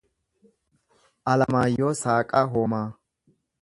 Alamaayyoo 1.35 1.93
Saaqaa 2.03 2.47
Hoomaa 2.57 2.85